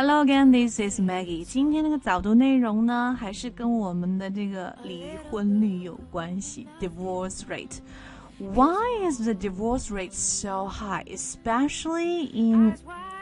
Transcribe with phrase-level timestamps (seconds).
[0.00, 1.42] Hello again, this is Maggie。
[1.42, 7.78] 今天那个早读内容呢，还是跟我们的这个离婚率有关系，divorce rate。
[8.38, 12.76] Why is the divorce rate so high, especially in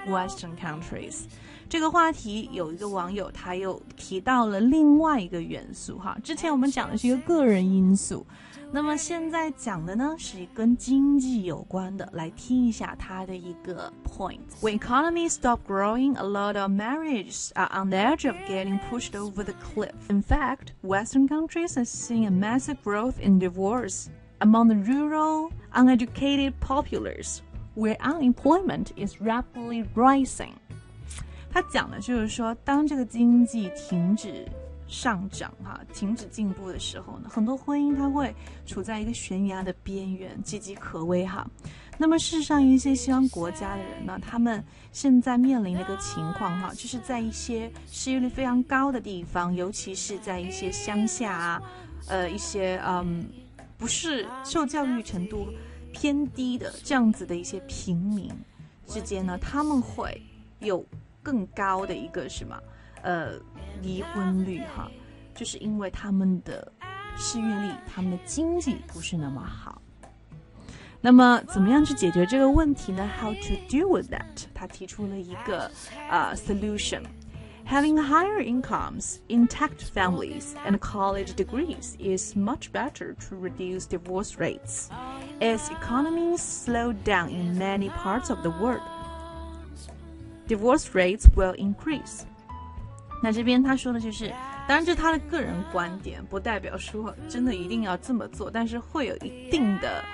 [0.07, 1.23] Western countries？
[1.67, 6.19] 这个话题有一个网友他又提到了另外一个元素哈。
[6.23, 8.27] 之前我们讲的是一个个人因素。
[8.74, 19.12] 那么现在讲的呢是跟经济有关的，来听一下他的一个 point。When economies stop growing, a lot of marriages are on the edge of getting pushed
[19.12, 19.92] over the cliff.
[20.08, 24.08] In fact, Western countries are seeing a massive growth in divorce
[24.40, 27.42] among the rural, uneducated populace,
[27.76, 30.54] where unemployment is rapidly rising.
[31.54, 34.48] 他讲的就是说，当这个经济停止
[34.89, 41.47] 上涨哈，停止进步的时候呢，很多婚姻它会处在一个悬崖的边缘，岌岌可危哈。
[41.99, 44.63] 那么事实上，一些西方国家的人呢，他们
[44.93, 51.63] 现在面临的一个情况哈，就是在一些失业率非常高的地方，尤其是在一些乡下啊，
[52.09, 53.27] 呃，一些嗯，
[53.79, 55.49] 不是受教育程度
[55.91, 58.31] 偏低的这样子的一些平民
[58.87, 60.23] 之间呢，他们会
[60.59, 60.85] 有
[61.23, 62.55] 更高的一个什么？
[63.02, 63.34] 呃，
[63.82, 64.90] 离婚率哈，
[65.34, 66.72] 就是因为他们的
[67.18, 69.82] 失业率，他们的经济不是那么好。
[71.04, 73.10] 那么，怎么样去解决这个问题呢？
[73.20, 74.46] How to deal with that？
[74.54, 75.72] 他提出了一个
[76.10, 84.90] 呃 solution。Having higher incomes, intact families, and college degrees is much better to reduce divorce rates.
[85.40, 88.82] As economies slow down in many parts of the world,
[90.48, 92.26] divorce rates will increase.
[93.23, 94.29] 那这边他说的就是，
[94.69, 100.05] 当然这是他的个人观点，不代表说真的一定要这么做，但是会有一定的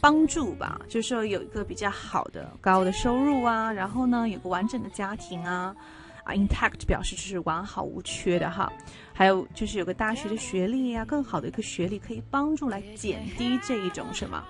[0.00, 0.80] 帮助吧。
[0.88, 5.76] 就是说有一个比较好的高的收入啊，然后呢有个完整的家庭啊，
[6.24, 8.72] 啊，intact 表示就是完好无缺的哈。
[9.12, 14.42] 还有就是有个大学的学历呀，更好的一个学历可以帮助来减低这一种什么，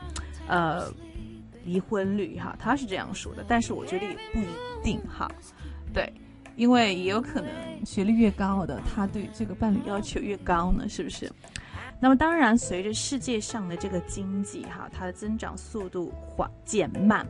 [0.46, 0.90] 呃，
[1.64, 2.56] 离婚率哈。
[2.58, 5.30] 他是这样说的，但是我觉得也不一定哈，
[5.92, 6.12] 对。
[6.56, 7.50] 因为也有可能
[7.84, 11.30] 学历越高的，他对这个伴侣要求越高呢，是不是？
[12.00, 17.26] 那么当然，随着世界上的这个经济哈，它的增长速度缓减慢，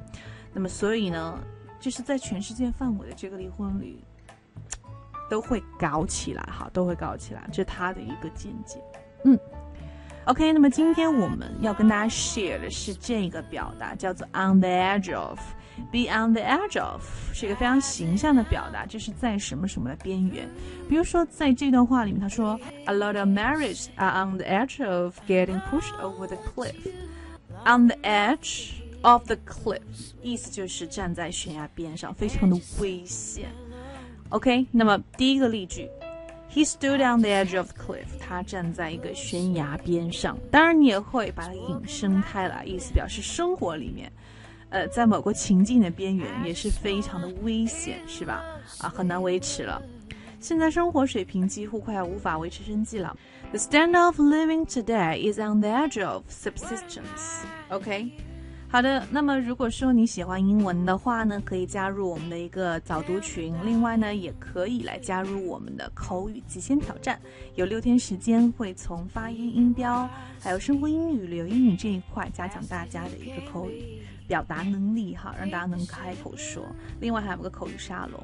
[0.52, 1.38] 那么所以呢，
[1.78, 3.96] 就是在全世界范围的这个离婚率
[5.28, 8.80] 都会高起来哈，都会高起来，这是他的一个见解。
[9.24, 9.38] 嗯
[10.24, 15.38] ，OK，那么今天我们要跟大家 share 的是这个表达，叫做 on the edge of。
[15.92, 20.48] Be on the edge of 是一个非常形象的表达，就是在什么什么的边缘。
[20.88, 26.74] 比如说，在这段话里面，他说：“A lot of marriages are on the edge of getting pushed over the cliff.”
[27.64, 28.72] On the edge
[29.02, 29.80] of the cliff，
[30.22, 33.50] 意思就是站在悬崖边上，非常的危险。
[34.30, 35.88] OK，那么第一个例句
[36.50, 40.38] ，He stood on the edge of the cliff，他站在一个悬崖边上。
[40.50, 44.10] 当然，你也会把它引申开来，意思表示生活里面。
[44.76, 48.44] 呃，在某个情境的边缘也是非常的危险，是吧？
[48.78, 49.80] 啊，很难维持了。
[50.38, 53.16] 现在生活水平几乎快要无法维持生计了。
[53.52, 57.44] The standard of living today is on the edge of subsistence.
[57.70, 58.10] OK，
[58.68, 59.06] 好的。
[59.10, 63.54] 那么如果说你喜欢英文的话呢，可以加入我们的一个早读群。
[63.64, 67.18] 另外呢，也可以来加入我们的口语极限挑战。
[67.54, 70.08] 有六天时间，会从发音、音标，
[70.40, 74.02] 还有生活英语、旅游英语这一块，加强大家的一个口语。
[74.26, 76.64] 表达能力哈，让大家能开口说。
[77.00, 78.20] 另外还有个口语沙龙。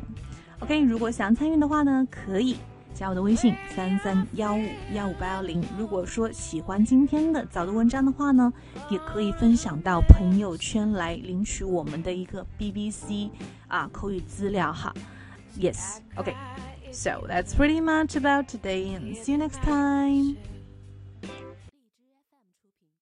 [0.59, 2.57] OK，如果想参与的话呢，可以
[2.95, 5.63] 加我的微信三三幺五幺五八幺零。
[5.79, 8.53] 如果说喜欢今天的早读文章的话呢，
[8.91, 13.31] 也可以分享到朋友圈来领取我们的一个 BBC
[13.69, 14.93] 啊口语资料哈。
[15.59, 20.37] Yes，OK，so that's pretty much about today and see you next time.